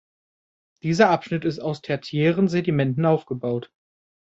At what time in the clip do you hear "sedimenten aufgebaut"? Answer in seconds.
2.47-3.71